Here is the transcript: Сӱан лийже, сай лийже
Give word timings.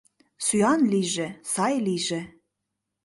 Сӱан 0.45 0.81
лийже, 0.91 1.27
сай 1.51 1.75
лийже 1.85 2.21